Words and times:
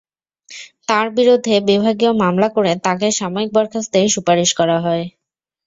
তাঁর 0.87 1.07
বিরুদ্ধে 1.17 1.55
বিভাগীয় 1.69 2.11
মামলা 2.21 2.47
করে 2.55 2.71
তাঁকে 2.85 3.07
সাময়িক 3.19 3.49
বরখাস্তের 3.55 4.05
সুপারিশ 4.15 4.49
করা 4.59 4.77
হয়। 4.85 5.05